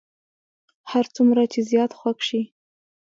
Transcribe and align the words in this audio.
هر 0.91 1.05
څومره 1.15 1.41
چې 1.51 1.59
زیات 1.69 1.91
خوږ 1.99 2.17
شي. 2.27 2.41